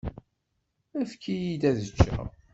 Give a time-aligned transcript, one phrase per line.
[1.01, 2.25] Efk-iyi-d ad ččeɣ.